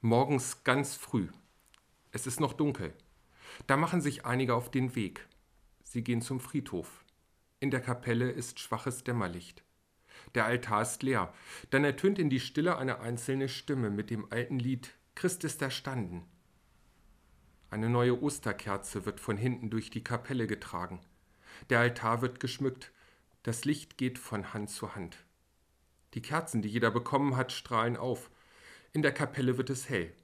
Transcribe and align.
Morgens 0.00 0.62
ganz 0.62 0.94
früh. 0.94 1.26
Es 2.12 2.28
ist 2.28 2.38
noch 2.38 2.52
dunkel. 2.52 2.94
Da 3.66 3.76
machen 3.76 4.00
sich 4.00 4.24
einige 4.24 4.54
auf 4.54 4.70
den 4.70 4.94
Weg. 4.94 5.26
Sie 5.82 6.04
gehen 6.04 6.22
zum 6.22 6.38
Friedhof. 6.38 7.04
In 7.58 7.72
der 7.72 7.80
Kapelle 7.80 8.30
ist 8.30 8.60
schwaches 8.60 9.02
Dämmerlicht. 9.02 9.64
Der 10.36 10.44
Altar 10.44 10.82
ist 10.82 11.02
leer. 11.02 11.34
Dann 11.70 11.82
ertönt 11.82 12.20
in 12.20 12.30
die 12.30 12.38
Stille 12.38 12.76
eine 12.78 13.00
einzelne 13.00 13.48
Stimme 13.48 13.90
mit 13.90 14.10
dem 14.10 14.30
alten 14.30 14.60
Lied 14.60 14.94
Christ 15.16 15.42
ist 15.42 15.60
erstanden. 15.62 16.24
Eine 17.68 17.88
neue 17.88 18.22
Osterkerze 18.22 19.04
wird 19.04 19.18
von 19.18 19.36
hinten 19.36 19.68
durch 19.68 19.90
die 19.90 20.04
Kapelle 20.04 20.46
getragen. 20.46 21.00
Der 21.70 21.80
Altar 21.80 22.22
wird 22.22 22.38
geschmückt. 22.38 22.92
Das 23.42 23.64
Licht 23.64 23.98
geht 23.98 24.20
von 24.20 24.54
Hand 24.54 24.70
zu 24.70 24.94
Hand. 24.94 25.24
Die 26.14 26.22
Kerzen, 26.22 26.62
die 26.62 26.68
jeder 26.68 26.92
bekommen 26.92 27.36
hat, 27.36 27.50
strahlen 27.50 27.96
auf. 27.96 28.30
In 28.92 29.02
der 29.02 29.12
Kapelle 29.12 29.58
wird 29.58 29.68
es 29.68 29.88
hell. 29.88 30.14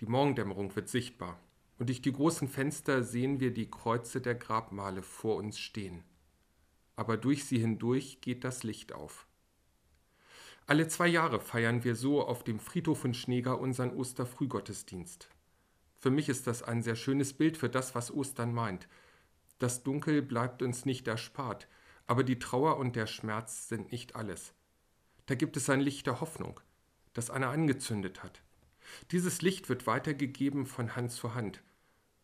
Die 0.00 0.06
Morgendämmerung 0.06 0.74
wird 0.76 0.88
sichtbar, 0.88 1.38
und 1.78 1.88
durch 1.88 2.00
die 2.00 2.12
großen 2.12 2.48
Fenster 2.48 3.02
sehen 3.02 3.38
wir 3.38 3.52
die 3.52 3.70
Kreuze 3.70 4.22
der 4.22 4.34
Grabmale 4.34 5.02
vor 5.02 5.36
uns 5.36 5.58
stehen. 5.58 6.02
Aber 6.96 7.18
durch 7.18 7.44
sie 7.44 7.58
hindurch 7.58 8.20
geht 8.22 8.44
das 8.44 8.62
Licht 8.62 8.92
auf. 8.92 9.26
Alle 10.66 10.88
zwei 10.88 11.08
Jahre 11.08 11.40
feiern 11.40 11.84
wir 11.84 11.96
so 11.96 12.22
auf 12.22 12.44
dem 12.44 12.60
Friedhof 12.60 13.04
in 13.04 13.12
Schneeger 13.12 13.60
unseren 13.60 13.90
Osterfrühgottesdienst. 13.90 15.28
Für 15.98 16.10
mich 16.10 16.30
ist 16.30 16.46
das 16.46 16.62
ein 16.62 16.82
sehr 16.82 16.96
schönes 16.96 17.34
Bild 17.34 17.58
für 17.58 17.68
das, 17.68 17.94
was 17.94 18.10
Ostern 18.10 18.54
meint. 18.54 18.88
Das 19.58 19.82
Dunkel 19.82 20.22
bleibt 20.22 20.62
uns 20.62 20.86
nicht 20.86 21.08
erspart, 21.08 21.68
aber 22.06 22.24
die 22.24 22.38
Trauer 22.38 22.78
und 22.78 22.96
der 22.96 23.06
Schmerz 23.06 23.68
sind 23.68 23.92
nicht 23.92 24.16
alles. 24.16 24.54
Da 25.26 25.34
gibt 25.34 25.58
es 25.58 25.68
ein 25.68 25.80
Licht 25.80 26.06
der 26.06 26.20
Hoffnung, 26.20 26.58
das 27.12 27.30
einer 27.30 27.50
angezündet 27.50 28.22
hat. 28.22 28.42
Dieses 29.10 29.42
Licht 29.42 29.68
wird 29.68 29.86
weitergegeben 29.86 30.66
von 30.66 30.96
Hand 30.96 31.12
zu 31.12 31.34
Hand, 31.34 31.62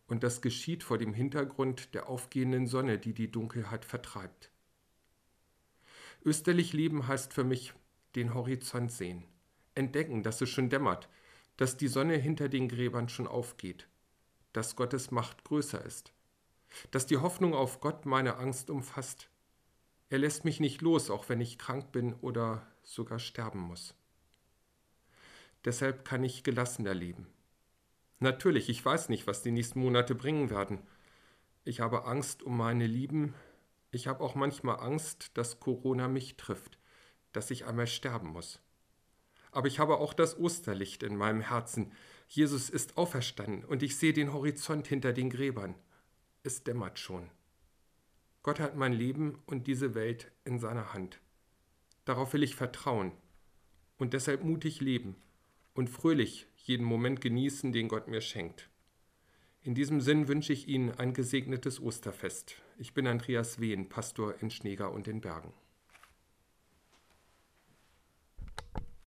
und 0.07 0.23
das 0.23 0.41
geschieht 0.41 0.83
vor 0.83 0.97
dem 0.97 1.13
Hintergrund 1.13 1.93
der 1.93 2.07
aufgehenden 2.07 2.67
Sonne, 2.67 2.97
die 2.97 3.13
die 3.13 3.29
Dunkelheit 3.29 3.83
vertreibt. 3.85 4.51
Österlich 6.23 6.73
leben 6.73 7.07
heißt 7.07 7.33
für 7.33 7.43
mich 7.43 7.73
den 8.15 8.33
Horizont 8.33 8.91
sehen, 8.91 9.23
entdecken, 9.75 10.23
dass 10.23 10.41
es 10.41 10.49
schon 10.49 10.69
dämmert, 10.69 11.09
dass 11.57 11.77
die 11.77 11.87
Sonne 11.87 12.15
hinter 12.15 12.49
den 12.49 12.69
Gräbern 12.69 13.09
schon 13.09 13.27
aufgeht, 13.27 13.87
dass 14.53 14.75
Gottes 14.75 15.11
Macht 15.11 15.43
größer 15.43 15.83
ist, 15.83 16.13
dass 16.91 17.05
die 17.05 17.17
Hoffnung 17.17 17.53
auf 17.53 17.79
Gott 17.79 18.05
meine 18.05 18.37
Angst 18.37 18.69
umfasst. 18.69 19.29
Er 20.09 20.19
lässt 20.19 20.45
mich 20.45 20.59
nicht 20.59 20.81
los, 20.81 21.09
auch 21.09 21.29
wenn 21.29 21.41
ich 21.41 21.57
krank 21.57 21.91
bin 21.91 22.13
oder 22.13 22.65
sogar 22.83 23.19
sterben 23.19 23.59
muss. 23.59 23.93
Deshalb 25.67 26.05
kann 26.05 26.23
ich 26.23 26.45
gelassener 26.45 26.93
leben. 26.93 27.27
Natürlich, 28.19 28.69
ich 28.69 28.85
weiß 28.85 29.09
nicht, 29.09 29.27
was 29.27 29.41
die 29.41 29.51
nächsten 29.51 29.81
Monate 29.81 30.15
bringen 30.15 30.49
werden. 30.49 30.79
Ich 31.65 31.81
habe 31.81 32.05
Angst 32.05 32.41
um 32.41 32.55
meine 32.55 32.87
Lieben. 32.87 33.33
Ich 33.91 34.07
habe 34.07 34.23
auch 34.23 34.33
manchmal 34.33 34.79
Angst, 34.79 35.31
dass 35.33 35.59
Corona 35.59 36.07
mich 36.07 36.37
trifft, 36.37 36.79
dass 37.33 37.51
ich 37.51 37.65
einmal 37.65 37.85
sterben 37.85 38.29
muss. 38.29 38.61
Aber 39.51 39.67
ich 39.67 39.77
habe 39.79 39.97
auch 39.97 40.13
das 40.13 40.39
Osterlicht 40.39 41.03
in 41.03 41.17
meinem 41.17 41.41
Herzen. 41.41 41.91
Jesus 42.29 42.69
ist 42.69 42.97
auferstanden 42.97 43.65
und 43.65 43.83
ich 43.83 43.97
sehe 43.97 44.13
den 44.13 44.31
Horizont 44.31 44.87
hinter 44.87 45.11
den 45.11 45.29
Gräbern. 45.29 45.75
Es 46.43 46.63
dämmert 46.63 46.97
schon. 46.97 47.29
Gott 48.41 48.61
hat 48.61 48.77
mein 48.77 48.93
Leben 48.93 49.43
und 49.47 49.67
diese 49.67 49.95
Welt 49.95 50.31
in 50.45 50.59
seiner 50.59 50.93
Hand. 50.93 51.19
Darauf 52.05 52.31
will 52.31 52.43
ich 52.43 52.55
vertrauen 52.55 53.11
und 53.97 54.13
deshalb 54.13 54.45
mutig 54.45 54.79
leben 54.79 55.17
und 55.77 55.89
fröhlich 55.89 56.47
jeden 56.55 56.85
Moment 56.85 57.21
genießen, 57.21 57.71
den 57.71 57.87
Gott 57.87 58.07
mir 58.07 58.21
schenkt. 58.21 58.69
In 59.61 59.75
diesem 59.75 60.01
Sinn 60.01 60.27
wünsche 60.27 60.51
ich 60.51 60.67
Ihnen 60.67 60.91
ein 60.91 61.13
gesegnetes 61.13 61.79
Osterfest. 61.79 62.55
Ich 62.79 62.93
bin 62.93 63.05
Andreas 63.05 63.59
Wehn, 63.59 63.87
Pastor 63.87 64.35
in 64.41 64.49
Schneeger 64.49 64.91
und 64.91 65.07
den 65.07 65.21
Bergen. 65.21 65.53